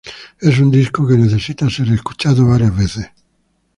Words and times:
Es 0.39 0.57
un 0.57 0.71
disco 0.71 1.05
que 1.07 1.15
necesita 1.15 1.69
ser 1.69 1.87
escuchado 1.91 2.47
varias 2.47 2.75
veces. 2.75 3.11